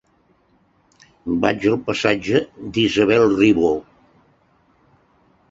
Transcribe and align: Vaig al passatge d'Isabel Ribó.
Vaig 1.43 1.67
al 1.71 1.77
passatge 1.89 2.41
d'Isabel 2.79 3.27
Ribó. 3.35 3.71